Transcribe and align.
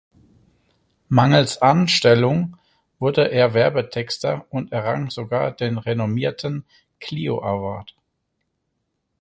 Mangels 1.09 1.59
Anstellung 1.61 2.57
wurde 2.97 3.25
er 3.29 3.53
Werbetexter 3.53 4.47
und 4.49 4.71
errang 4.71 5.11
sogar 5.11 5.51
den 5.51 5.77
renommierten 5.77 6.65
Clio 6.99 7.39
Award. 7.43 7.93